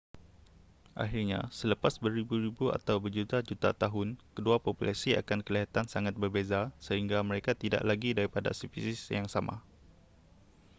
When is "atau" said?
2.77-2.95